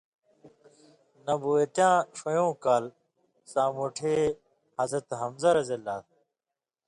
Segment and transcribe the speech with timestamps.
[1.25, 2.85] نبوتیاں ݜویؤں کال،
[3.51, 4.23] سامٹَھیں
[4.79, 5.69] حضرت حمزہ رض